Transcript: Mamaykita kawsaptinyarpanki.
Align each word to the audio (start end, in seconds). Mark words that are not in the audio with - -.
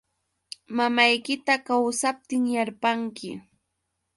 Mamaykita 0.77 1.53
kawsaptinyarpanki. 1.67 3.29